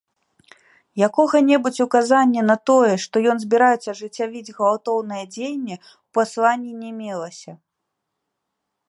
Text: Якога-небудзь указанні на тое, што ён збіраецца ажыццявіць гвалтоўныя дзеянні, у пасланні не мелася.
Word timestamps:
Якога-небудзь 1.07 1.83
указанні 1.85 2.41
на 2.49 2.55
тое, 2.69 2.93
што 3.03 3.15
ён 3.33 3.37
збіраецца 3.43 3.87
ажыццявіць 3.95 4.53
гвалтоўныя 4.61 5.23
дзеянні, 5.37 5.75
у 6.09 6.19
пасланні 6.21 6.73
не 6.87 6.91
мелася. 7.03 7.51